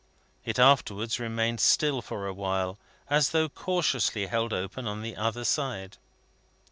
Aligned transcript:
It 0.43 0.57
afterwards 0.57 1.19
remained 1.19 1.59
still 1.59 2.01
for 2.01 2.25
a 2.25 2.33
while, 2.33 2.79
as 3.07 3.29
though 3.29 3.47
cautiously 3.47 4.25
held 4.25 4.51
open 4.51 4.87
on 4.87 5.03
the 5.03 5.15
other 5.15 5.43
side. 5.43 5.97